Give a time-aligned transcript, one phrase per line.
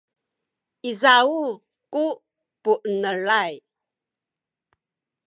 [0.89, 1.31] izaw
[1.93, 2.03] ku
[2.61, 3.53] puenelay